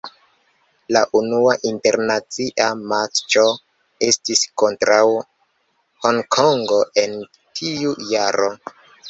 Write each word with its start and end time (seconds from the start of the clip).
La 0.95 1.01
unua 1.17 1.51
internacia 1.71 2.69
matĉo 2.93 3.43
estis 4.09 4.41
kontraŭ 4.63 5.05
Honkongo 6.07 6.81
en 7.05 7.17
tiu 7.61 7.95
jaro. 8.17 8.51